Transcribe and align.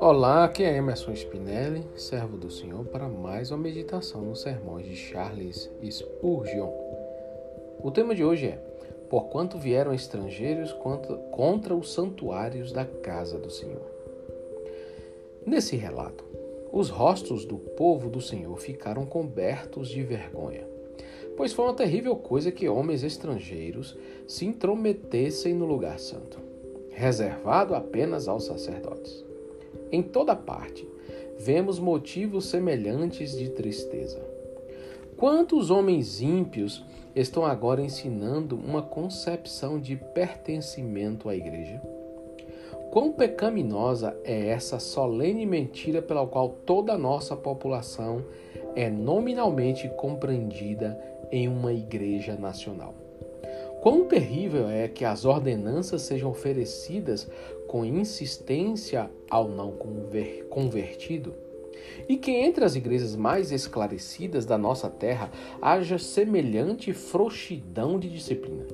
Olá, 0.00 0.44
aqui 0.44 0.62
é 0.62 0.76
Emerson 0.76 1.12
Spinelli, 1.12 1.84
servo 1.96 2.36
do 2.36 2.50
Senhor, 2.50 2.84
para 2.84 3.08
mais 3.08 3.50
uma 3.50 3.58
meditação 3.58 4.22
nos 4.22 4.42
sermões 4.42 4.86
de 4.86 4.94
Charles 4.94 5.70
Spurgeon. 5.82 6.70
O 7.82 7.90
tema 7.90 8.14
de 8.14 8.22
hoje 8.24 8.46
é 8.46 8.58
Por 9.10 9.24
quanto 9.30 9.58
vieram 9.58 9.92
estrangeiros 9.92 10.72
contra, 10.72 11.16
contra 11.16 11.74
os 11.74 11.92
santuários 11.92 12.70
da 12.70 12.84
casa 12.84 13.38
do 13.38 13.50
Senhor. 13.50 13.90
Nesse 15.44 15.76
relato, 15.76 16.24
os 16.72 16.88
rostos 16.88 17.44
do 17.44 17.58
povo 17.58 18.08
do 18.08 18.20
Senhor 18.20 18.56
ficaram 18.58 19.04
cobertos 19.04 19.88
de 19.88 20.02
vergonha, 20.02 20.71
pois 21.36 21.52
foi 21.52 21.64
uma 21.64 21.74
terrível 21.74 22.14
coisa 22.16 22.52
que 22.52 22.68
homens 22.68 23.02
estrangeiros 23.02 23.96
se 24.26 24.44
intrometessem 24.44 25.54
no 25.54 25.66
lugar 25.66 25.98
santo, 25.98 26.38
reservado 26.90 27.74
apenas 27.74 28.28
aos 28.28 28.44
sacerdotes. 28.44 29.24
Em 29.90 30.02
toda 30.02 30.34
parte, 30.34 30.88
vemos 31.38 31.78
motivos 31.78 32.46
semelhantes 32.46 33.36
de 33.36 33.50
tristeza. 33.50 34.20
Quantos 35.16 35.70
homens 35.70 36.20
ímpios 36.20 36.84
estão 37.14 37.44
agora 37.44 37.82
ensinando 37.82 38.56
uma 38.56 38.82
concepção 38.82 39.78
de 39.78 39.96
pertencimento 39.96 41.28
à 41.28 41.36
igreja? 41.36 41.80
Quão 42.90 43.10
pecaminosa 43.10 44.14
é 44.22 44.48
essa 44.48 44.78
solene 44.78 45.46
mentira 45.46 46.02
pela 46.02 46.26
qual 46.26 46.50
toda 46.50 46.92
a 46.92 46.98
nossa 46.98 47.34
população 47.34 48.22
é 48.76 48.90
nominalmente 48.90 49.88
compreendida 49.96 51.00
em 51.32 51.48
uma 51.48 51.72
igreja 51.72 52.36
nacional? 52.36 52.94
Quão 53.80 54.04
terrível 54.04 54.68
é 54.68 54.86
que 54.86 55.04
as 55.04 55.24
ordenanças 55.24 56.02
sejam 56.02 56.30
oferecidas 56.30 57.28
com 57.66 57.84
insistência 57.84 59.10
ao 59.28 59.48
não 59.48 59.72
convertido? 60.48 61.34
E 62.08 62.16
que 62.16 62.30
entre 62.30 62.64
as 62.64 62.76
igrejas 62.76 63.16
mais 63.16 63.50
esclarecidas 63.50 64.46
da 64.46 64.56
nossa 64.56 64.88
terra 64.88 65.32
haja 65.60 65.98
semelhante 65.98 66.92
frouxidão 66.92 67.98
de 67.98 68.08
disciplina. 68.08 68.66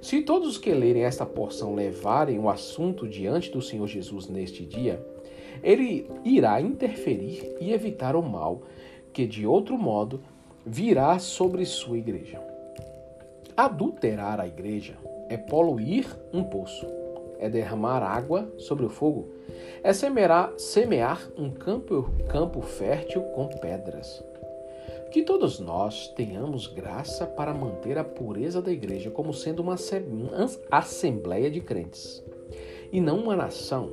Se 0.00 0.22
todos 0.22 0.48
os 0.48 0.58
que 0.58 0.72
lerem 0.72 1.02
esta 1.02 1.26
porção 1.26 1.74
levarem 1.74 2.38
o 2.38 2.48
assunto 2.48 3.06
diante 3.06 3.50
do 3.50 3.60
Senhor 3.60 3.86
Jesus 3.86 4.28
neste 4.28 4.64
dia, 4.64 5.04
ele 5.62 6.08
irá 6.24 6.60
interferir 6.60 7.54
e 7.60 7.72
evitar 7.72 8.14
o 8.14 8.22
mal 8.22 8.62
que, 9.12 9.26
de 9.26 9.46
outro 9.46 9.76
modo, 9.76 10.22
virá 10.68 11.18
sobre 11.18 11.64
sua 11.64 11.96
igreja. 11.96 12.38
Adulterar 13.56 14.38
a 14.38 14.46
igreja 14.46 14.96
é 15.30 15.36
poluir 15.36 16.06
um 16.32 16.44
poço, 16.44 16.86
é 17.38 17.48
derramar 17.48 18.02
água 18.02 18.52
sobre 18.58 18.84
o 18.84 18.90
fogo, 18.90 19.28
é 19.82 19.92
semear, 19.94 20.52
semear 20.58 21.26
um 21.38 21.50
campo, 21.50 22.10
campo 22.28 22.60
fértil 22.60 23.22
com 23.34 23.48
pedras. 23.48 24.22
Que 25.10 25.22
todos 25.22 25.58
nós 25.58 26.08
tenhamos 26.08 26.66
graça 26.66 27.26
para 27.26 27.54
manter 27.54 27.96
a 27.96 28.04
pureza 28.04 28.60
da 28.60 28.70
igreja 28.70 29.10
como 29.10 29.32
sendo 29.32 29.60
uma 29.60 29.76
assembleia 30.70 31.50
de 31.50 31.62
crentes, 31.62 32.22
e 32.92 33.00
não 33.00 33.20
uma 33.20 33.34
nação, 33.34 33.90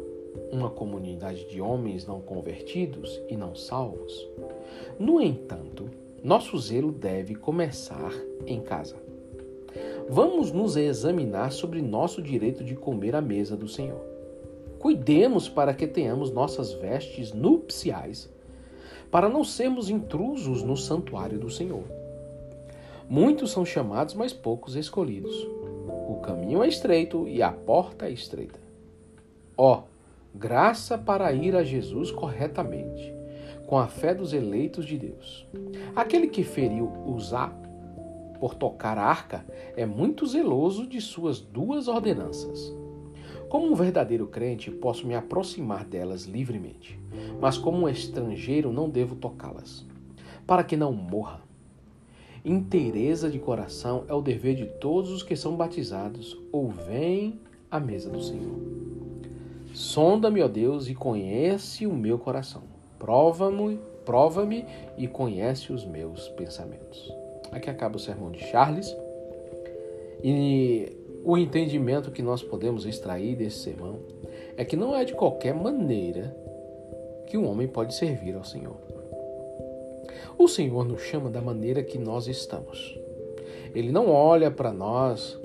uma 0.52 0.70
comunidade 0.70 1.48
de 1.48 1.62
homens 1.62 2.06
não 2.06 2.20
convertidos 2.20 3.22
e 3.30 3.38
não 3.38 3.56
salvos. 3.56 4.28
No 5.00 5.22
entanto, 5.22 5.90
nosso 6.26 6.58
zelo 6.58 6.92
deve 6.92 7.36
começar 7.36 8.12
em 8.48 8.60
casa. 8.60 8.96
Vamos 10.10 10.52
nos 10.52 10.76
examinar 10.76 11.52
sobre 11.52 11.84
nosso 11.84 12.20
direito 12.20 12.64
de 12.64 12.74
comer 12.74 13.16
à 13.16 13.22
mesa 13.22 13.56
do 13.56 13.68
Senhor. 13.68 14.02
Cuidemos 14.80 15.48
para 15.48 15.72
que 15.72 15.86
tenhamos 15.86 16.32
nossas 16.32 16.74
vestes 16.74 17.32
nupciais, 17.32 18.28
para 19.12 19.30
não 19.30 19.44
sermos 19.44 19.88
intrusos 19.88 20.64
no 20.64 20.76
santuário 20.76 21.38
do 21.38 21.52
Senhor. 21.52 21.84
Muitos 23.08 23.52
são 23.52 23.64
chamados, 23.64 24.16
mas 24.16 24.34
poucos 24.34 24.76
escolhidos. 24.76 25.48
O 26.10 26.22
caminho 26.24 26.64
é 26.64 26.68
estreito 26.68 27.28
e 27.28 27.44
a 27.44 27.52
porta 27.52 28.08
é 28.08 28.12
estreita. 28.12 28.60
Ó, 29.56 29.78
oh, 29.78 29.84
graça 30.34 30.98
para 30.98 31.32
ir 31.34 31.56
a 31.56 31.64
Jesus 31.64 32.10
corretamente, 32.10 33.14
com 33.66 33.78
a 33.78 33.88
fé 33.88 34.14
dos 34.14 34.34
eleitos 34.34 34.86
de 34.86 34.98
Deus. 34.98 35.48
Aquele 35.96 36.28
que 36.28 36.44
feriu 36.44 36.92
Uzá 37.06 37.52
por 38.40 38.54
tocar 38.54 38.98
a 38.98 39.04
arca, 39.04 39.46
é 39.76 39.86
muito 39.86 40.26
zeloso 40.28 40.86
de 40.86 41.02
suas 41.02 41.40
duas 41.40 41.88
ordenanças. 41.88 42.74
Como 43.50 43.72
um 43.72 43.76
verdadeiro 43.76 44.28
crente, 44.28 44.70
posso 44.70 45.08
me 45.08 45.16
aproximar 45.16 45.86
delas 45.86 46.26
livremente, 46.26 47.00
mas 47.40 47.58
como 47.58 47.80
um 47.80 47.90
estrangeiro 47.90 48.72
não 48.72 48.90
devo 48.90 49.16
tocá-las, 49.16 49.86
para 50.46 50.64
que 50.64 50.76
não 50.76 50.92
morra. 50.94 51.42
Inteireza 52.44 53.30
de 53.30 53.40
coração 53.40 54.04
é 54.08 54.14
o 54.14 54.22
dever 54.22 54.56
de 54.56 54.66
todos 54.66 55.10
os 55.10 55.24
que 55.24 55.36
são 55.36 55.56
batizados 55.56 56.38
ou 56.52 56.70
vêm 56.70 57.40
à 57.72 57.80
mesa 57.80 58.10
do 58.10 58.22
Senhor. 58.22 58.60
Sonda-me, 59.74 60.42
ó 60.42 60.48
Deus, 60.48 60.88
e 60.88 60.94
conhece 60.94 61.88
o 61.88 61.94
meu 61.94 62.20
coração. 62.20 62.75
Prova-me, 63.06 63.80
prova-me 64.04 64.66
e 64.98 65.08
conhece 65.08 65.72
os 65.72 65.86
meus 65.86 66.28
pensamentos. 66.30 67.14
Aqui 67.52 67.70
acaba 67.70 67.98
o 67.98 68.00
sermão 68.00 68.32
de 68.32 68.40
Charles. 68.48 68.98
E 70.24 70.92
o 71.24 71.38
entendimento 71.38 72.10
que 72.10 72.24
nós 72.24 72.42
podemos 72.42 72.84
extrair 72.84 73.36
desse 73.36 73.60
sermão 73.60 74.00
é 74.58 74.66
que 74.66 74.76
não 74.76 74.96
é 74.96 75.06
de 75.06 75.14
qualquer 75.14 75.54
maneira 75.54 76.36
que 77.28 77.38
um 77.38 77.48
homem 77.48 77.68
pode 77.68 77.94
servir 77.94 78.36
ao 78.36 78.44
Senhor. 78.44 78.76
O 80.36 80.48
Senhor 80.48 80.84
nos 80.84 81.04
chama 81.04 81.30
da 81.30 81.42
maneira 81.42 81.84
que 81.84 82.00
nós 82.00 82.26
estamos. 82.26 82.98
Ele 83.76 83.92
não 83.92 84.10
olha 84.10 84.50
para 84.50 84.74
nós, 84.74 85.38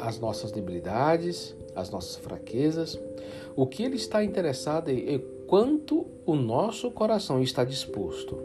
as 0.00 0.18
nossas 0.18 0.50
debilidades, 0.50 1.54
as 1.76 1.90
nossas 1.90 2.16
fraquezas. 2.16 2.98
O 3.54 3.68
que 3.68 3.84
ele 3.84 3.94
está 3.94 4.24
interessado 4.24 4.90
é 4.90 5.37
quanto 5.48 6.06
o 6.26 6.36
nosso 6.36 6.90
coração 6.90 7.42
está 7.42 7.64
disposto 7.64 8.38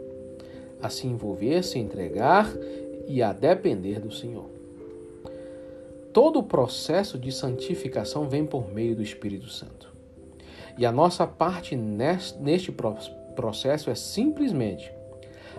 a 0.82 0.88
se 0.88 1.06
envolver, 1.06 1.62
se 1.62 1.78
entregar 1.78 2.50
e 3.06 3.22
a 3.22 3.30
depender 3.32 4.00
do 4.00 4.10
Senhor. 4.10 4.46
Todo 6.12 6.38
o 6.38 6.42
processo 6.42 7.18
de 7.18 7.30
santificação 7.30 8.26
vem 8.28 8.46
por 8.46 8.72
meio 8.72 8.96
do 8.96 9.02
Espírito 9.02 9.48
Santo. 9.50 9.92
E 10.78 10.86
a 10.86 10.90
nossa 10.90 11.26
parte 11.26 11.76
neste 11.76 12.72
processo 13.36 13.90
é 13.90 13.94
simplesmente 13.94 14.90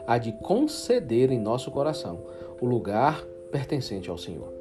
a 0.07 0.17
de 0.17 0.31
conceder 0.31 1.31
em 1.31 1.39
nosso 1.39 1.69
coração 1.69 2.23
o 2.59 2.65
lugar 2.65 3.23
pertencente 3.51 4.09
ao 4.09 4.17
Senhor. 4.17 4.51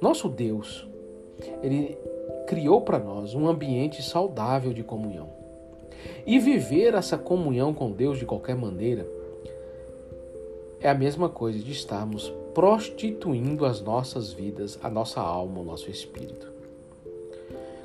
Nosso 0.00 0.28
Deus, 0.28 0.86
ele 1.62 1.96
criou 2.46 2.82
para 2.82 2.98
nós 2.98 3.34
um 3.34 3.48
ambiente 3.48 4.02
saudável 4.02 4.74
de 4.74 4.82
comunhão. 4.82 5.41
E 6.26 6.38
viver 6.38 6.94
essa 6.94 7.18
comunhão 7.18 7.74
com 7.74 7.90
Deus 7.90 8.18
de 8.18 8.24
qualquer 8.24 8.56
maneira 8.56 9.06
é 10.80 10.88
a 10.88 10.94
mesma 10.94 11.28
coisa 11.28 11.58
de 11.58 11.72
estarmos 11.72 12.32
prostituindo 12.52 13.64
as 13.64 13.80
nossas 13.80 14.32
vidas, 14.32 14.78
a 14.82 14.90
nossa 14.90 15.20
alma, 15.20 15.60
o 15.60 15.64
nosso 15.64 15.90
espírito. 15.90 16.50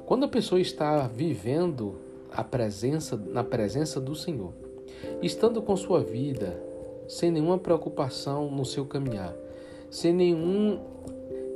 Quando 0.05 0.25
a 0.25 0.27
pessoa 0.27 0.59
está 0.59 1.07
vivendo 1.07 1.95
a 2.31 2.43
presença 2.43 3.15
na 3.15 3.43
presença 3.43 3.99
do 3.99 4.15
Senhor, 4.15 4.53
estando 5.21 5.61
com 5.61 5.75
sua 5.75 6.01
vida 6.01 6.61
sem 7.07 7.31
nenhuma 7.31 7.57
preocupação 7.57 8.51
no 8.51 8.65
seu 8.65 8.85
caminhar, 8.85 9.33
sem 9.89 10.13
nenhum 10.13 10.79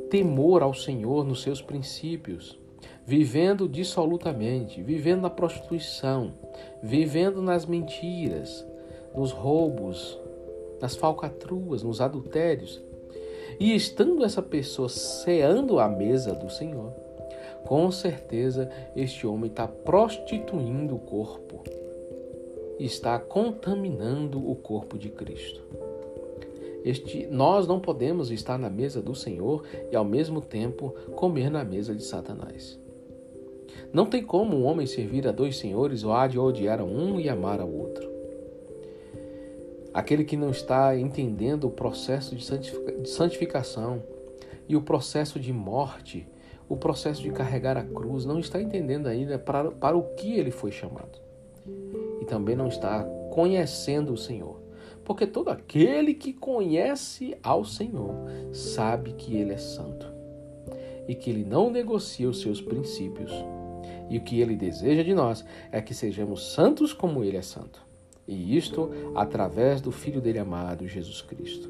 temor 0.09 0.61
ao 0.61 0.73
Senhor 0.73 1.25
nos 1.25 1.41
seus 1.41 1.61
princípios, 1.61 2.59
vivendo 3.05 3.67
dissolutamente, 3.67 4.81
vivendo 4.81 5.21
na 5.21 5.29
prostituição, 5.29 6.33
vivendo 6.81 7.41
nas 7.41 7.65
mentiras, 7.65 8.65
nos 9.15 9.31
roubos, 9.31 10.19
nas 10.79 10.95
falcatruas, 10.95 11.83
nos 11.83 12.01
adultérios. 12.01 12.81
E 13.59 13.75
estando 13.75 14.23
essa 14.23 14.41
pessoa 14.41 14.89
ceando 14.89 15.79
a 15.79 15.87
mesa 15.87 16.33
do 16.33 16.49
Senhor, 16.49 16.91
com 17.65 17.91
certeza 17.91 18.69
este 18.95 19.27
homem 19.27 19.49
está 19.49 19.67
prostituindo 19.67 20.95
o 20.95 20.99
corpo, 20.99 21.63
está 22.79 23.19
contaminando 23.19 24.49
o 24.49 24.55
corpo 24.55 24.97
de 24.97 25.09
Cristo. 25.09 25.61
Este, 26.83 27.27
nós 27.27 27.67
não 27.67 27.79
podemos 27.79 28.31
estar 28.31 28.57
na 28.57 28.69
mesa 28.69 29.01
do 29.01 29.13
Senhor 29.13 29.63
e 29.91 29.95
ao 29.95 30.03
mesmo 30.03 30.41
tempo 30.41 30.95
comer 31.15 31.51
na 31.51 31.63
mesa 31.63 31.93
de 31.93 32.03
Satanás. 32.03 32.79
Não 33.93 34.05
tem 34.05 34.23
como 34.23 34.57
um 34.57 34.63
homem 34.63 34.87
servir 34.87 35.27
a 35.27 35.31
dois 35.31 35.57
senhores 35.57 36.03
ou 36.03 36.13
há 36.13 36.27
de 36.27 36.39
odiar 36.39 36.79
a 36.79 36.83
um 36.83 37.19
e 37.19 37.27
amar 37.27 37.59
ao 37.59 37.69
outro. 37.69 38.09
Aquele 39.93 40.23
que 40.23 40.37
não 40.37 40.51
está 40.51 40.97
entendendo 40.97 41.65
o 41.65 41.71
processo 41.71 42.33
de 42.33 42.45
santificação 43.09 44.01
e 44.69 44.75
o 44.77 44.81
processo 44.81 45.37
de 45.37 45.51
morte, 45.51 46.25
o 46.69 46.77
processo 46.77 47.21
de 47.21 47.31
carregar 47.31 47.75
a 47.75 47.83
cruz, 47.83 48.23
não 48.23 48.39
está 48.39 48.61
entendendo 48.61 49.07
ainda 49.07 49.37
para, 49.37 49.69
para 49.71 49.97
o 49.97 50.03
que 50.15 50.39
ele 50.39 50.51
foi 50.51 50.71
chamado. 50.71 51.19
E 52.21 52.25
também 52.25 52.55
não 52.55 52.69
está 52.69 53.03
conhecendo 53.31 54.13
o 54.13 54.17
Senhor. 54.17 54.61
Porque 55.03 55.27
todo 55.27 55.49
aquele 55.49 56.13
que 56.13 56.31
conhece 56.31 57.35
ao 57.43 57.65
Senhor 57.65 58.15
sabe 58.53 59.11
que 59.13 59.35
ele 59.35 59.51
é 59.51 59.57
santo 59.57 60.05
e 61.05 61.15
que 61.15 61.29
ele 61.29 61.43
não 61.43 61.69
negocia 61.69 62.29
os 62.29 62.39
seus 62.39 62.61
princípios. 62.61 63.31
E 64.09 64.17
o 64.17 64.21
que 64.21 64.39
ele 64.39 64.55
deseja 64.55 65.03
de 65.03 65.13
nós 65.13 65.45
é 65.71 65.81
que 65.81 65.93
sejamos 65.93 66.53
santos 66.53 66.93
como 66.93 67.23
ele 67.23 67.37
é 67.37 67.41
santo. 67.41 67.81
E 68.27 68.55
isto 68.55 68.89
através 69.15 69.81
do 69.81 69.91
Filho 69.91 70.21
dele 70.21 70.39
amado, 70.39 70.87
Jesus 70.87 71.21
Cristo, 71.21 71.69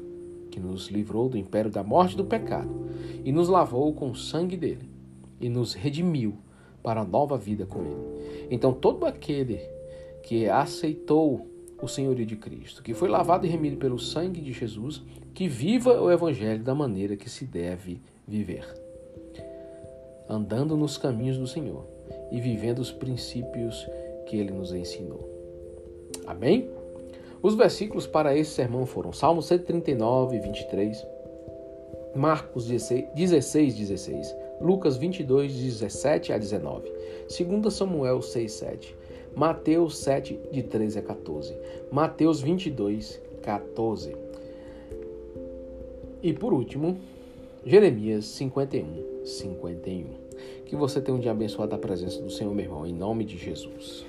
que 0.50 0.60
nos 0.60 0.88
livrou 0.88 1.28
do 1.28 1.38
império 1.38 1.70
da 1.70 1.82
morte 1.82 2.12
e 2.12 2.16
do 2.16 2.24
pecado 2.24 2.70
e 3.24 3.32
nos 3.32 3.48
lavou 3.48 3.92
com 3.94 4.10
o 4.10 4.16
sangue 4.16 4.56
dele 4.56 4.90
e 5.40 5.48
nos 5.48 5.74
redimiu 5.74 6.36
para 6.82 7.00
a 7.00 7.04
nova 7.04 7.38
vida 7.38 7.64
com 7.64 7.80
ele. 7.80 8.48
Então, 8.50 8.72
todo 8.72 9.06
aquele 9.06 9.60
que 10.22 10.48
aceitou 10.48 11.46
o 11.80 11.88
senhorio 11.88 12.24
de 12.24 12.36
Cristo, 12.36 12.82
que 12.82 12.94
foi 12.94 13.08
lavado 13.08 13.44
e 13.44 13.48
remido 13.48 13.76
pelo 13.76 13.98
sangue 13.98 14.40
de 14.40 14.52
Jesus, 14.52 15.02
que 15.34 15.48
viva 15.48 16.00
o 16.00 16.10
evangelho 16.10 16.62
da 16.62 16.74
maneira 16.74 17.16
que 17.16 17.28
se 17.28 17.44
deve 17.44 18.00
viver, 18.26 18.64
andando 20.28 20.76
nos 20.76 20.96
caminhos 20.96 21.38
do 21.38 21.46
Senhor 21.46 21.84
e 22.30 22.40
vivendo 22.40 22.78
os 22.78 22.90
princípios 22.90 23.88
que 24.26 24.36
ele 24.36 24.52
nos 24.52 24.72
ensinou. 24.72 25.28
Amém? 26.26 26.70
Os 27.42 27.54
versículos 27.54 28.06
para 28.06 28.36
esse 28.36 28.52
sermão 28.52 28.86
foram 28.86 29.12
Salmo 29.12 29.42
139, 29.42 30.38
23, 30.38 31.06
Marcos 32.14 32.66
16, 32.66 33.74
16, 33.74 34.36
Lucas 34.60 34.96
22, 34.96 35.52
17 35.52 36.32
a 36.32 36.38
19, 36.38 36.88
2 37.28 37.74
Samuel 37.74 38.22
6, 38.22 38.52
7, 38.52 38.96
Mateus 39.34 39.98
7, 39.98 40.38
de 40.52 40.62
13 40.62 41.00
a 41.00 41.02
14, 41.02 41.56
Mateus 41.90 42.40
22, 42.40 43.20
14. 43.42 44.14
E 46.22 46.32
por 46.32 46.52
último, 46.52 46.96
Jeremias 47.64 48.26
51, 48.26 49.24
51. 49.24 50.21
Que 50.64 50.76
você 50.76 51.00
tenha 51.00 51.16
um 51.16 51.20
dia 51.20 51.30
abençoado 51.30 51.70
da 51.70 51.78
presença 51.78 52.20
do 52.20 52.30
Senhor, 52.30 52.54
meu 52.54 52.64
irmão, 52.64 52.86
em 52.86 52.92
nome 52.92 53.24
de 53.24 53.36
Jesus. 53.36 54.06